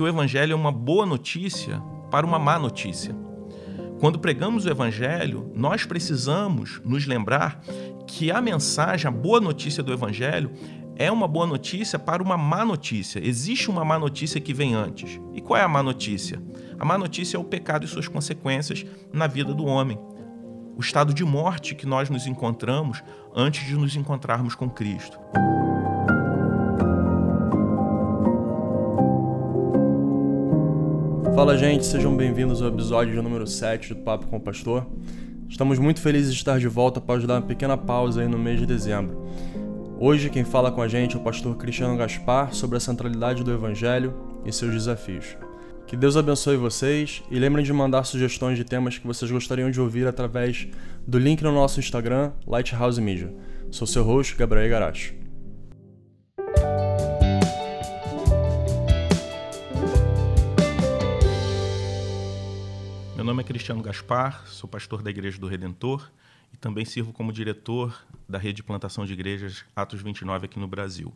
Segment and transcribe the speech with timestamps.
[0.00, 3.12] O Evangelho é uma boa notícia para uma má notícia.
[3.98, 7.60] Quando pregamos o Evangelho, nós precisamos nos lembrar
[8.06, 10.52] que a mensagem, a boa notícia do Evangelho,
[10.94, 13.18] é uma boa notícia para uma má notícia.
[13.18, 15.20] Existe uma má notícia que vem antes.
[15.34, 16.40] E qual é a má notícia?
[16.78, 19.98] A má notícia é o pecado e suas consequências na vida do homem.
[20.76, 23.02] O estado de morte que nós nos encontramos
[23.34, 25.18] antes de nos encontrarmos com Cristo.
[31.38, 34.84] Fala, gente, sejam bem-vindos ao episódio número 7 do Papo com o Pastor.
[35.48, 38.58] Estamos muito felizes de estar de volta após dar uma pequena pausa aí no mês
[38.58, 39.24] de dezembro.
[40.00, 43.52] Hoje quem fala com a gente é o pastor Cristiano Gaspar sobre a centralidade do
[43.52, 45.36] Evangelho e seus desafios.
[45.86, 49.80] Que Deus abençoe vocês e lembrem de mandar sugestões de temas que vocês gostariam de
[49.80, 50.66] ouvir através
[51.06, 53.32] do link no nosso Instagram, Lighthouse Media.
[53.70, 55.27] Sou seu host, Gabriel Garacho.
[63.24, 66.08] Nome é Cristiano Gaspar, sou pastor da Igreja do Redentor
[66.52, 70.68] e também sirvo como diretor da rede de plantação de igrejas Atos 29 aqui no
[70.68, 71.12] Brasil.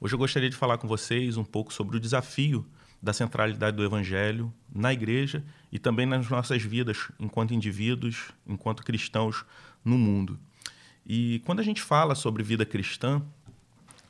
[0.00, 2.64] Hoje eu gostaria de falar com vocês um pouco sobre o desafio
[3.02, 9.44] da centralidade do Evangelho na igreja e também nas nossas vidas enquanto indivíduos, enquanto cristãos
[9.84, 10.38] no mundo.
[11.04, 13.20] E quando a gente fala sobre vida cristã,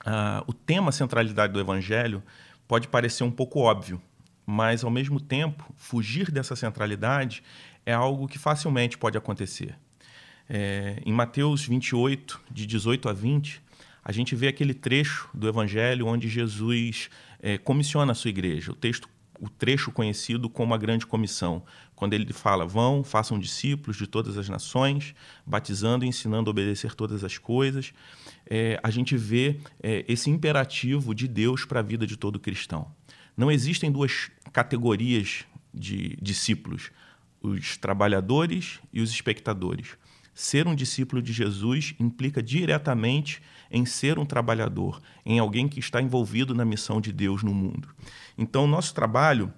[0.06, 2.22] uh, o tema centralidade do Evangelho
[2.68, 4.00] pode parecer um pouco óbvio,
[4.46, 7.42] mas ao mesmo tempo, fugir dessa centralidade
[7.84, 9.76] é algo que facilmente pode acontecer.
[10.48, 13.62] É, em Mateus 28, de 18 a 20,
[14.04, 17.08] a gente vê aquele trecho do Evangelho onde Jesus
[17.40, 18.72] é, comissiona a sua igreja.
[18.72, 19.08] O texto
[19.42, 21.64] o trecho conhecido como a grande comissão,
[21.96, 26.94] quando ele fala: "Vão, façam discípulos de todas as nações, batizando e ensinando a obedecer
[26.94, 27.92] todas as coisas".
[28.48, 32.86] É, a gente vê é, esse imperativo de Deus para a vida de todo cristão.
[33.36, 36.90] Não existem duas categorias de discípulos:
[37.40, 39.96] os trabalhadores e os espectadores.
[40.34, 46.00] Ser um discípulo de Jesus implica diretamente em ser um trabalhador, em alguém que está
[46.00, 47.88] envolvido na missão de Deus no mundo.
[48.36, 49.52] Então, nosso trabalho,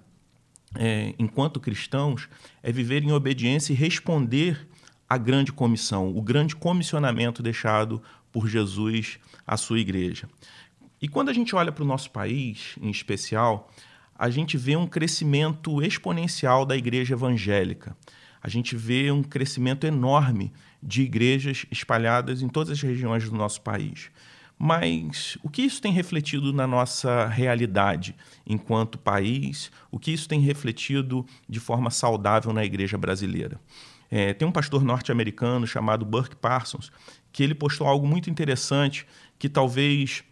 [0.75, 2.27] é, enquanto cristãos,
[2.61, 4.67] é viver em obediência e responder
[5.07, 8.01] à grande comissão, o grande comissionamento deixado
[8.31, 9.17] por Jesus
[9.47, 10.27] à sua igreja.
[11.05, 13.71] E quando a gente olha para o nosso país, em especial,
[14.17, 17.95] a gente vê um crescimento exponencial da igreja evangélica.
[18.41, 20.51] A gente vê um crescimento enorme
[20.81, 24.09] de igrejas espalhadas em todas as regiões do nosso país.
[24.57, 29.71] Mas o que isso tem refletido na nossa realidade enquanto país?
[29.91, 33.61] O que isso tem refletido de forma saudável na igreja brasileira?
[34.09, 36.91] É, tem um pastor norte-americano chamado Burke Parsons
[37.31, 39.05] que ele postou algo muito interessante
[39.37, 40.23] que talvez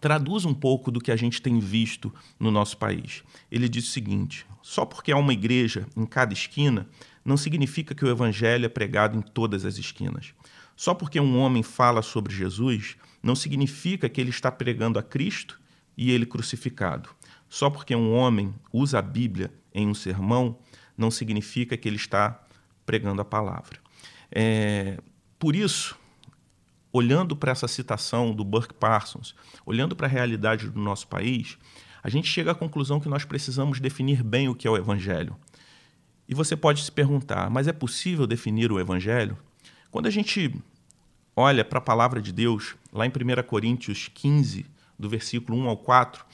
[0.00, 3.22] traduz um pouco do que a gente tem visto no nosso país.
[3.50, 6.86] Ele diz o seguinte: só porque há uma igreja em cada esquina,
[7.24, 10.34] não significa que o evangelho é pregado em todas as esquinas.
[10.76, 15.60] Só porque um homem fala sobre Jesus, não significa que ele está pregando a Cristo
[15.96, 17.10] e ele crucificado.
[17.48, 20.58] Só porque um homem usa a Bíblia em um sermão,
[20.96, 22.42] não significa que ele está
[22.86, 23.78] pregando a palavra.
[24.30, 24.98] É,
[25.38, 25.98] por isso,
[26.92, 29.34] olhando para essa citação do Burke Parsons,
[29.64, 31.56] olhando para a realidade do nosso país,
[32.02, 35.36] a gente chega à conclusão que nós precisamos definir bem o que é o Evangelho.
[36.28, 39.36] E você pode se perguntar, mas é possível definir o Evangelho?
[39.90, 40.54] Quando a gente
[41.36, 44.66] olha para a palavra de Deus, lá em 1 Coríntios 15,
[44.98, 46.24] do versículo 1 ao 4,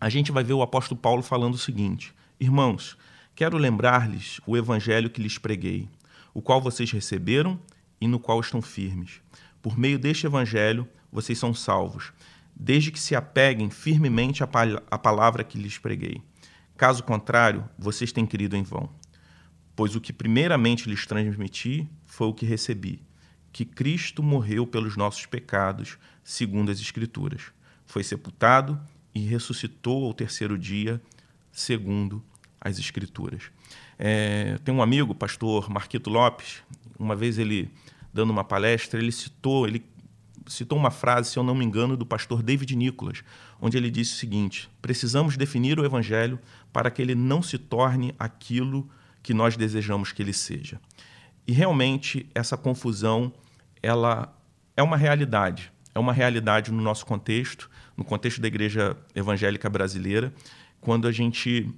[0.00, 2.96] a gente vai ver o apóstolo Paulo falando o seguinte: Irmãos,
[3.34, 5.88] quero lembrar-lhes o evangelho que lhes preguei,
[6.34, 7.58] o qual vocês receberam
[8.00, 9.22] e no qual estão firmes
[9.64, 12.12] por meio deste evangelho, vocês são salvos,
[12.54, 16.20] desde que se apeguem firmemente à palavra que lhes preguei.
[16.76, 18.90] Caso contrário, vocês têm crido em vão.
[19.74, 23.00] Pois o que primeiramente lhes transmiti foi o que recebi:
[23.50, 27.44] que Cristo morreu pelos nossos pecados, segundo as Escrituras.
[27.86, 28.78] Foi sepultado
[29.14, 31.00] e ressuscitou ao terceiro dia,
[31.50, 32.22] segundo
[32.60, 33.44] as Escrituras.
[33.98, 36.62] É, tem um amigo, pastor Marquito Lopes,
[36.98, 37.72] uma vez ele
[38.14, 39.84] dando uma palestra, ele citou, ele
[40.46, 43.24] citou uma frase, se eu não me engano, do pastor David Nicholas,
[43.60, 46.38] onde ele disse o seguinte: precisamos definir o evangelho
[46.72, 48.88] para que ele não se torne aquilo
[49.22, 50.80] que nós desejamos que ele seja.
[51.46, 53.32] E realmente essa confusão,
[53.82, 54.32] ela
[54.76, 60.32] é uma realidade, é uma realidade no nosso contexto, no contexto da igreja evangélica brasileira,
[60.80, 61.68] quando a gente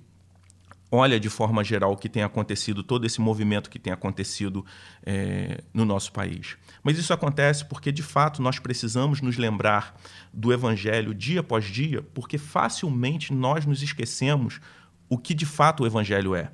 [0.91, 4.65] olha de forma geral o que tem acontecido, todo esse movimento que tem acontecido
[5.05, 6.57] é, no nosso país.
[6.83, 9.99] Mas isso acontece porque, de fato, nós precisamos nos lembrar
[10.33, 14.61] do Evangelho dia após dia, porque facilmente nós nos esquecemos
[15.09, 16.51] o que de fato o Evangelho é.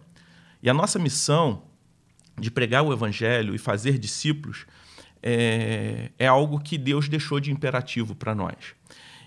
[0.63, 1.65] E a nossa missão
[2.39, 4.67] de pregar o Evangelho e fazer discípulos
[5.23, 8.75] é, é algo que Deus deixou de imperativo para nós.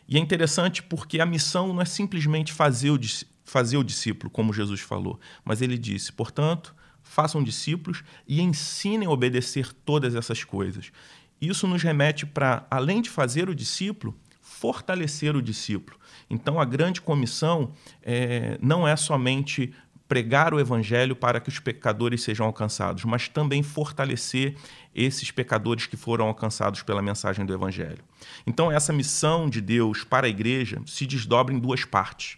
[0.07, 2.99] E é interessante porque a missão não é simplesmente fazer o,
[3.45, 9.11] fazer o discípulo, como Jesus falou, mas ele disse: portanto, façam discípulos e ensinem a
[9.11, 10.91] obedecer todas essas coisas.
[11.39, 15.97] Isso nos remete para, além de fazer o discípulo, fortalecer o discípulo.
[16.29, 17.71] Então, a grande comissão
[18.01, 19.73] é, não é somente
[20.07, 24.55] pregar o evangelho para que os pecadores sejam alcançados, mas também fortalecer
[24.93, 28.03] esses pecadores que foram alcançados pela mensagem do evangelho.
[28.45, 32.37] Então, essa missão de Deus para a igreja se desdobra em duas partes: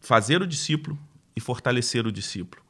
[0.00, 0.98] fazer o discípulo
[1.34, 2.62] e fortalecer o discípulo.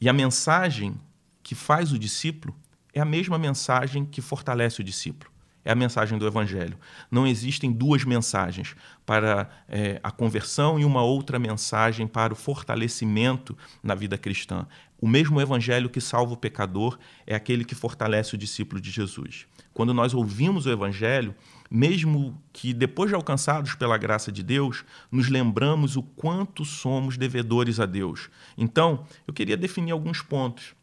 [0.00, 1.00] E a mensagem
[1.42, 2.54] que faz o discípulo
[2.92, 5.34] é a mesma mensagem que fortalece o discípulo
[5.64, 6.78] é a mensagem do Evangelho.
[7.10, 8.76] Não existem duas mensagens
[9.06, 14.66] para é, a conversão e uma outra mensagem para o fortalecimento na vida cristã.
[15.00, 19.46] O mesmo Evangelho que salva o pecador é aquele que fortalece o discípulo de Jesus.
[19.72, 21.34] Quando nós ouvimos o Evangelho,
[21.70, 27.80] mesmo que depois de alcançados pela graça de Deus, nos lembramos o quanto somos devedores
[27.80, 28.30] a Deus.
[28.56, 30.74] Então, eu queria definir alguns pontos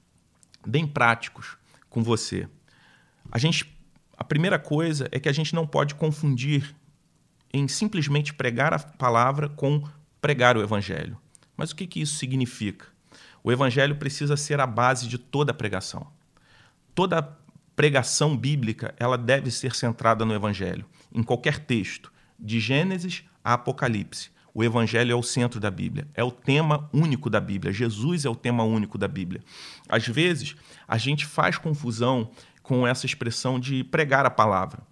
[0.65, 1.57] bem práticos
[1.89, 2.47] com você.
[3.31, 3.65] A gente
[4.21, 6.75] a primeira coisa é que a gente não pode confundir
[7.51, 9.83] em simplesmente pregar a palavra com
[10.21, 11.17] pregar o evangelho.
[11.57, 12.85] Mas o que, que isso significa?
[13.43, 16.05] O evangelho precisa ser a base de toda pregação.
[16.93, 17.19] Toda
[17.81, 24.29] pregação bíblica ela deve ser centrada no evangelho, em qualquer texto, de Gênesis a Apocalipse.
[24.53, 27.73] O evangelho é o centro da Bíblia, é o tema único da Bíblia.
[27.73, 29.41] Jesus é o tema único da Bíblia.
[29.89, 30.55] Às vezes,
[30.87, 32.29] a gente faz confusão
[32.61, 34.83] com essa expressão de pregar a palavra.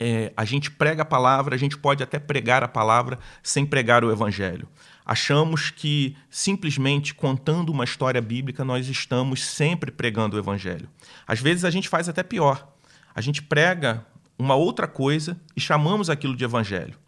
[0.00, 4.02] É, a gente prega a palavra, a gente pode até pregar a palavra sem pregar
[4.02, 4.66] o evangelho.
[5.06, 10.88] Achamos que simplesmente contando uma história bíblica nós estamos sempre pregando o evangelho.
[11.24, 12.72] Às vezes a gente faz até pior.
[13.14, 14.04] A gente prega
[14.36, 16.98] uma outra coisa e chamamos aquilo de evangelho.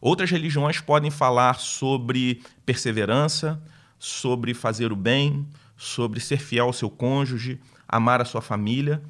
[0.00, 3.62] Outras religiões podem falar sobre perseverança,
[4.00, 5.46] sobre fazer o bem,
[5.76, 9.00] sobre ser fiel ao seu cônjuge, amar a sua família.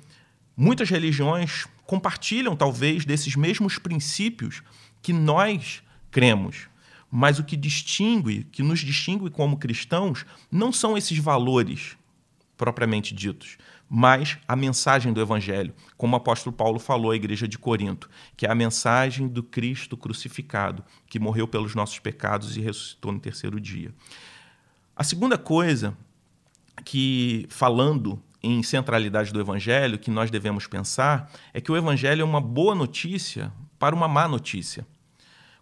[0.54, 4.62] Muitas religiões compartilham, talvez, desses mesmos princípios
[5.00, 6.68] que nós cremos.
[7.16, 11.96] Mas o que distingue, que nos distingue como cristãos, não são esses valores
[12.56, 13.56] propriamente ditos,
[13.88, 18.46] mas a mensagem do Evangelho, como o apóstolo Paulo falou à igreja de Corinto, que
[18.46, 23.60] é a mensagem do Cristo crucificado, que morreu pelos nossos pecados e ressuscitou no terceiro
[23.60, 23.94] dia.
[24.96, 25.96] A segunda coisa
[26.84, 32.24] que, falando em centralidade do Evangelho que nós devemos pensar é que o Evangelho é
[32.24, 34.84] uma boa notícia para uma má notícia.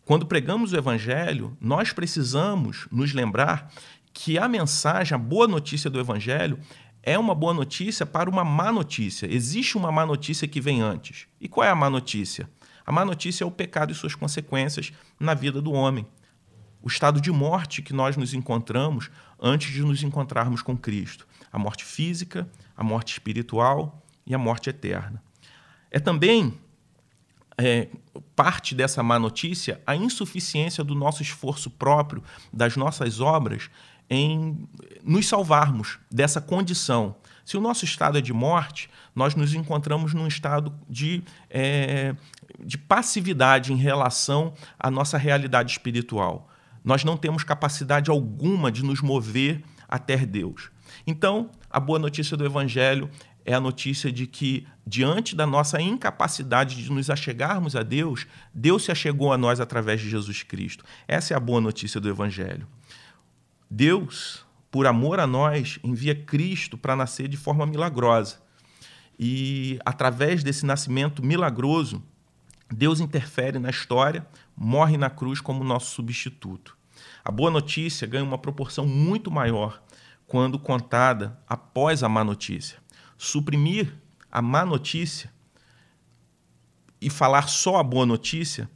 [0.04, 3.72] Quando pregamos o Evangelho, nós precisamos nos lembrar
[4.12, 6.58] que a mensagem, a boa notícia do Evangelho,
[7.02, 9.32] é uma boa notícia para uma má notícia.
[9.32, 11.26] Existe uma má notícia que vem antes.
[11.40, 12.50] E qual é a má notícia?
[12.84, 16.06] A má notícia é o pecado e suas consequências na vida do homem.
[16.82, 19.08] O estado de morte que nós nos encontramos
[19.40, 21.28] antes de nos encontrarmos com Cristo.
[21.52, 25.22] A morte física, a morte espiritual e a morte eterna.
[25.92, 26.58] É também
[27.58, 27.88] é,
[28.34, 32.22] parte dessa má notícia a insuficiência do nosso esforço próprio,
[32.52, 33.70] das nossas obras,
[34.08, 34.68] em
[35.02, 37.16] nos salvarmos dessa condição.
[37.44, 42.14] Se o nosso estado é de morte, nós nos encontramos num estado de, é,
[42.60, 46.48] de passividade em relação à nossa realidade espiritual.
[46.84, 50.70] Nós não temos capacidade alguma de nos mover até Deus.
[51.06, 53.08] Então, a boa notícia do Evangelho
[53.44, 58.84] é a notícia de que, diante da nossa incapacidade de nos achegarmos a Deus, Deus
[58.84, 60.84] se achegou a nós através de Jesus Cristo.
[61.06, 62.66] Essa é a boa notícia do Evangelho.
[63.70, 68.40] Deus, por amor a nós, envia Cristo para nascer de forma milagrosa.
[69.18, 72.02] E, através desse nascimento milagroso,
[72.70, 76.76] Deus interfere na história, morre na cruz como nosso substituto.
[77.24, 79.82] A boa notícia ganha uma proporção muito maior
[80.26, 82.81] quando contada após a má notícia.
[83.24, 83.94] Suprimir
[84.32, 85.32] a má notícia
[87.00, 88.68] e falar só a boa notícia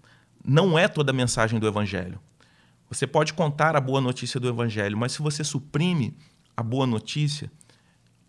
[0.45, 2.21] não é toda a mensagem do Evangelho.
[2.89, 6.17] Você pode contar a boa notícia do Evangelho, mas se você suprime
[6.57, 7.51] a boa notícia,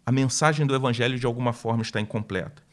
[0.03, 2.63] a mensagem do Evangelho de alguma forma está incompleta.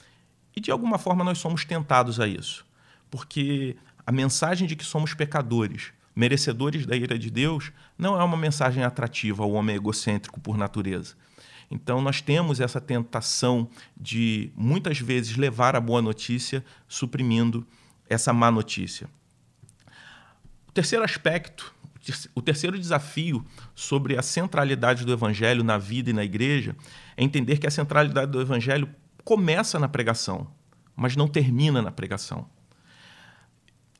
[0.56, 2.64] E de alguma forma nós somos tentados a isso,
[3.10, 8.36] porque a mensagem de que somos pecadores merecedores da ira de Deus, não é uma
[8.36, 11.14] mensagem atrativa ao homem egocêntrico por natureza.
[11.70, 17.66] Então, nós temos essa tentação de, muitas vezes, levar a boa notícia suprimindo
[18.08, 19.08] essa má notícia.
[20.68, 21.74] O terceiro aspecto,
[22.34, 23.44] o terceiro desafio
[23.74, 26.76] sobre a centralidade do evangelho na vida e na igreja
[27.16, 28.88] é entender que a centralidade do evangelho
[29.24, 30.46] começa na pregação,
[30.94, 32.46] mas não termina na pregação.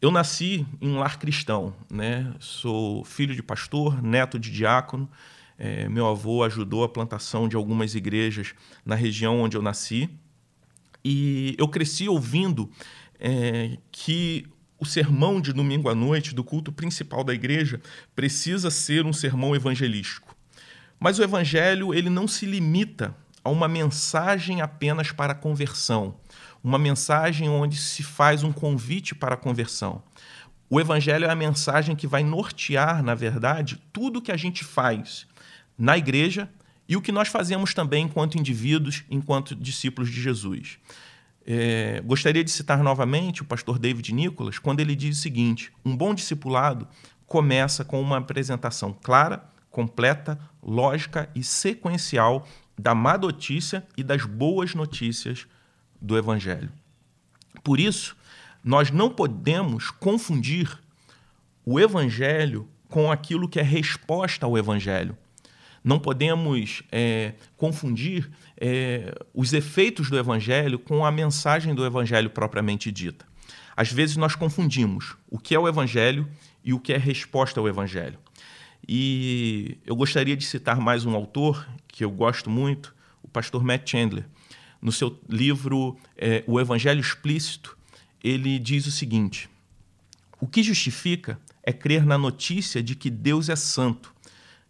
[0.05, 2.35] Eu nasci em um lar cristão, né?
[2.39, 5.09] Sou filho de pastor, neto de diácono.
[5.59, 10.11] É, meu avô ajudou a plantação de algumas igrejas na região onde eu nasci.
[11.05, 12.71] E eu cresci ouvindo
[13.21, 14.47] é, que
[14.79, 17.81] o sermão de domingo à noite, do culto principal da igreja,
[18.15, 20.35] precisa ser um sermão evangelístico.
[20.99, 26.17] Mas o evangelho ele não se limita a uma mensagem apenas para a conversão,
[26.63, 30.03] uma mensagem onde se faz um convite para a conversão.
[30.71, 35.27] O evangelho é a mensagem que vai nortear, na verdade, tudo que a gente faz
[35.77, 36.49] na igreja
[36.89, 40.79] e o que nós fazemos também enquanto indivíduos, enquanto discípulos de Jesus.
[41.47, 45.97] É, gostaria de citar novamente o pastor David Nicholas quando ele diz o seguinte: um
[45.97, 46.89] bom discipulado
[47.27, 52.47] começa com uma apresentação clara, completa, lógica e sequencial
[52.79, 55.47] da má notícia e das boas notícias
[56.01, 56.71] do Evangelho.
[57.63, 58.17] Por isso,
[58.63, 60.79] nós não podemos confundir
[61.65, 65.17] o Evangelho com aquilo que é resposta ao Evangelho.
[65.85, 72.91] Não podemos é, confundir é, os efeitos do Evangelho com a mensagem do Evangelho propriamente
[72.91, 73.27] dita.
[73.77, 76.27] Às vezes nós confundimos o que é o Evangelho
[76.65, 78.19] e o que é resposta ao Evangelho.
[78.89, 83.91] E eu gostaria de citar mais um autor que eu gosto muito, o pastor Matt
[83.91, 84.27] Chandler.
[84.81, 87.77] No seu livro é, O Evangelho Explícito,
[88.23, 89.51] ele diz o seguinte:
[90.41, 94.14] O que justifica é crer na notícia de que Deus é santo,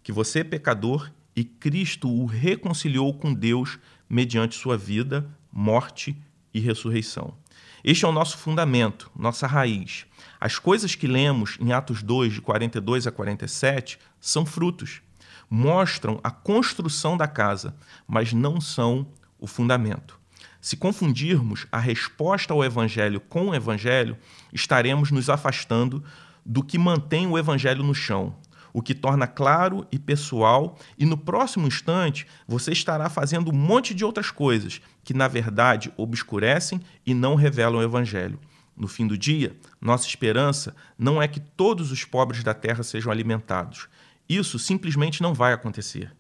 [0.04, 6.16] que você é pecador e Cristo o reconciliou com Deus mediante sua vida, morte
[6.52, 7.34] e ressurreição.
[7.82, 10.06] Este é o nosso fundamento, nossa raiz.
[10.38, 15.00] As coisas que lemos em Atos 2, de 42 a 47, são frutos.
[15.48, 17.74] Mostram a construção da casa,
[18.06, 19.06] mas não são
[19.38, 20.20] o fundamento.
[20.60, 24.16] Se confundirmos a resposta ao Evangelho com o Evangelho,
[24.52, 26.02] estaremos nos afastando
[26.44, 28.34] do que mantém o Evangelho no chão,
[28.74, 33.94] o que torna claro e pessoal, e no próximo instante você estará fazendo um monte
[33.94, 38.38] de outras coisas que, na verdade, obscurecem e não revelam o Evangelho.
[38.76, 43.12] No fim do dia, nossa esperança não é que todos os pobres da terra sejam
[43.12, 43.88] alimentados.
[44.28, 46.12] Isso simplesmente não vai acontecer.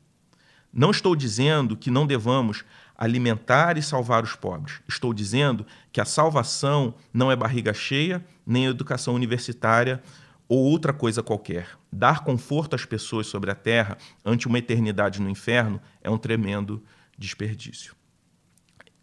[0.72, 2.64] Não estou dizendo que não devamos
[2.96, 4.80] alimentar e salvar os pobres.
[4.88, 10.00] Estou dizendo que a salvação não é barriga cheia, nem educação universitária
[10.48, 11.68] ou outra coisa qualquer.
[11.92, 16.82] Dar conforto às pessoas sobre a terra ante uma eternidade no inferno é um tremendo
[17.18, 17.94] desperdício.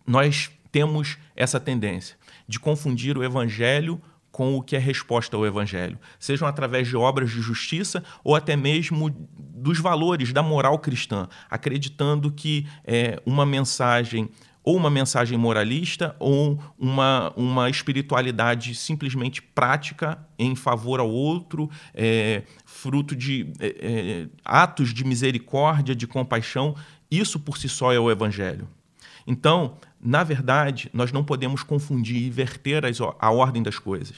[0.06, 2.16] Nós temos essa tendência
[2.48, 7.30] de confundir o evangelho com o que é resposta ao evangelho, sejam através de obras
[7.30, 14.30] de justiça ou até mesmo dos valores da moral cristã, acreditando que é, uma mensagem
[14.64, 22.44] ou uma mensagem moralista ou uma, uma espiritualidade simplesmente prática em favor ao outro, é,
[22.66, 26.76] fruto de é, é, atos de misericórdia, de compaixão.
[27.10, 28.68] Isso por si só é o Evangelho.
[29.26, 34.16] Então, na verdade, nós não podemos confundir e inverter as, a ordem das coisas.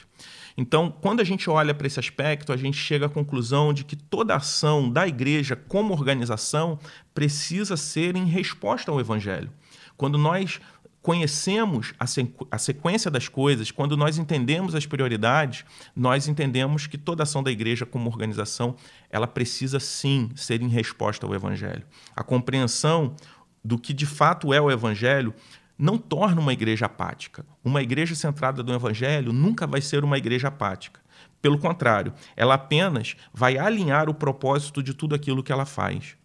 [0.56, 3.96] Então, quando a gente olha para esse aspecto, a gente chega à conclusão de que
[3.96, 6.78] toda ação da igreja como organização
[7.14, 9.52] precisa ser em resposta ao Evangelho.
[9.98, 10.60] Quando nós
[11.04, 17.44] conhecemos a, sequência das coisas, quando nós entendemos as prioridades, nós entendemos que toda ação
[17.44, 18.78] da igreja como organização,
[19.10, 21.84] ela precisa sim ser em resposta ao evangelho.
[22.16, 23.18] A compreensão
[23.64, 25.34] do que de fato é o evangelho
[25.78, 27.46] não torna uma igreja apática.
[27.66, 31.02] Uma igreja centrada no evangelho nunca vai ser uma igreja apática.
[31.42, 36.16] Pelo contrário, ela apenas vai alinhar o propósito de tudo aquilo que ela faz.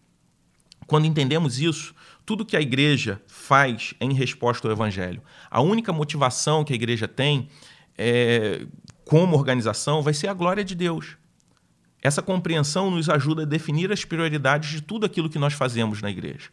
[0.87, 1.95] Quando entendemos isso,
[2.29, 5.23] tudo que a igreja faz é em resposta ao evangelho.
[5.51, 7.49] A única motivação que a igreja tem
[7.97, 8.67] é,
[9.03, 11.17] como organização vai ser a glória de Deus.
[12.03, 16.11] Essa compreensão nos ajuda a definir as prioridades de tudo aquilo que nós fazemos na
[16.11, 16.51] igreja.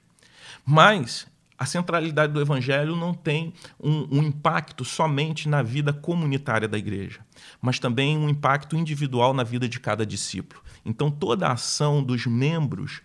[0.66, 1.28] Mas
[1.58, 7.20] a centralidade do evangelho não tem um, um, impacto somente na vida comunitária da igreja,
[7.62, 10.62] mas também um impacto individual na vida de cada discípulo.
[10.86, 13.02] Então, toda a ação dos membros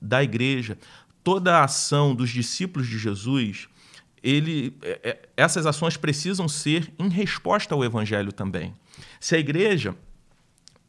[0.00, 0.78] da igreja
[1.22, 3.68] toda a ação dos discípulos de Jesus,
[4.22, 8.74] ele, é, é, essas ações precisam ser em resposta ao evangelho também.
[9.18, 9.94] Se a igreja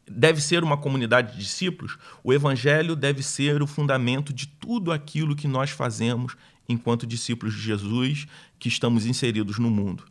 [0.06, 5.36] deve ser uma comunidade de discípulos, o evangelho deve ser o fundamento de tudo aquilo
[5.36, 6.36] que nós fazemos
[6.68, 8.26] enquanto discípulos de Jesus
[8.58, 10.04] que estamos inseridos no mundo.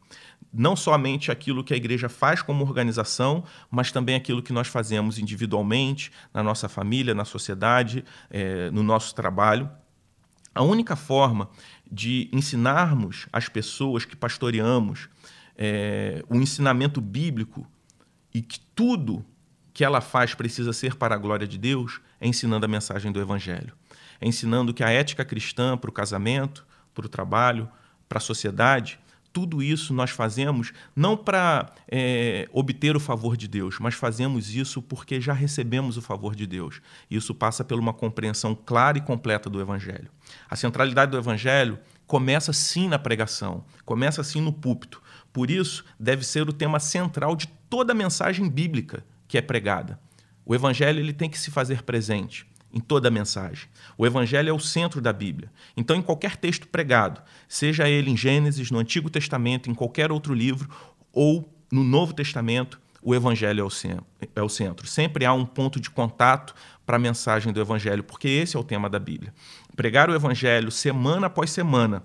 [0.54, 5.18] Não somente aquilo que a igreja faz como organização, mas também aquilo que nós fazemos
[5.18, 9.70] individualmente, na nossa família, na sociedade, é, no nosso trabalho.
[10.54, 11.50] A única forma
[11.90, 15.10] de ensinarmos as pessoas que pastoreamos
[15.58, 17.68] é, o ensinamento bíblico
[18.34, 19.26] e que tudo
[19.74, 23.22] que ela faz precisa ser para a glória de Deus é ensinando a mensagem do
[23.22, 23.74] Evangelho.
[24.20, 27.70] É ensinando que a ética cristã para o casamento, para o trabalho,
[28.10, 29.00] para a sociedade,
[29.34, 34.82] tudo isso nós fazemos não para é, obter o favor de Deus, mas fazemos isso
[34.82, 36.82] porque já recebemos o favor de Deus.
[37.10, 40.10] Isso passa por uma compreensão clara e completa do Evangelho.
[40.50, 45.02] A centralidade do Evangelho começa sim na pregação, começa sim no púlpito.
[45.32, 50.00] Por isso, deve ser o tema central de toda a mensagem bíblica que é pregada.
[50.46, 53.68] O Evangelho ele tem que se fazer presente em toda a mensagem.
[53.98, 55.52] O Evangelho é o centro da Bíblia.
[55.76, 60.34] Então, em qualquer texto pregado, seja ele em Gênesis, no Antigo Testamento, em qualquer outro
[60.34, 60.70] livro,
[61.12, 63.68] ou no Novo Testamento, o Evangelho
[64.36, 64.88] é o centro.
[64.88, 66.54] Sempre há um ponto de contato
[66.86, 69.34] para a mensagem do Evangelho, porque esse é o tema da Bíblia.
[69.76, 72.04] Pregar o Evangelho semana após semana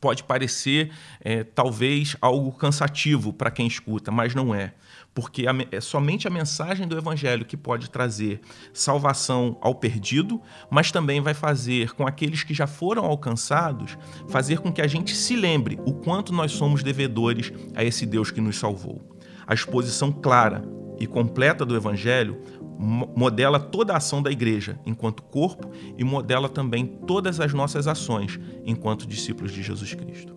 [0.00, 4.74] pode parecer, é, talvez, algo cansativo para quem escuta, mas não é
[5.16, 8.38] porque é somente a mensagem do Evangelho que pode trazer
[8.70, 13.96] salvação ao perdido, mas também vai fazer com aqueles que já foram alcançados,
[14.28, 18.30] fazer com que a gente se lembre o quanto nós somos devedores a esse Deus
[18.30, 19.16] que nos salvou.
[19.46, 20.62] A exposição clara
[21.00, 22.38] e completa do Evangelho
[22.78, 28.38] modela toda a ação da igreja enquanto corpo e modela também todas as nossas ações
[28.66, 30.35] enquanto discípulos de Jesus Cristo.